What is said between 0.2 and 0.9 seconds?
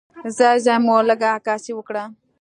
ځای ځای